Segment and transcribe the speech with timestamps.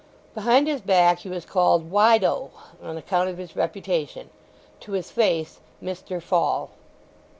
[0.33, 2.49] Behind his back he was called "Wide oh,"
[2.81, 4.31] on account of his reputation;
[4.79, 6.71] to his face "Mr." Fall.